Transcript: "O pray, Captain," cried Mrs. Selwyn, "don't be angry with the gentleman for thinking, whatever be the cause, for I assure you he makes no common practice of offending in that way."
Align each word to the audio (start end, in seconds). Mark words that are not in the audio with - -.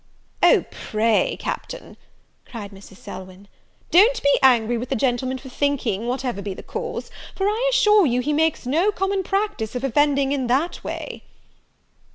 "O 0.41 0.65
pray, 0.71 1.35
Captain," 1.39 1.95
cried 2.47 2.71
Mrs. 2.71 2.97
Selwyn, 2.97 3.47
"don't 3.91 4.19
be 4.23 4.39
angry 4.41 4.75
with 4.75 4.89
the 4.89 4.95
gentleman 4.95 5.37
for 5.37 5.49
thinking, 5.49 6.07
whatever 6.07 6.41
be 6.41 6.55
the 6.55 6.63
cause, 6.63 7.11
for 7.35 7.45
I 7.47 7.69
assure 7.69 8.07
you 8.07 8.19
he 8.21 8.33
makes 8.33 8.65
no 8.65 8.91
common 8.91 9.21
practice 9.21 9.75
of 9.75 9.83
offending 9.83 10.31
in 10.31 10.47
that 10.47 10.83
way." 10.83 11.25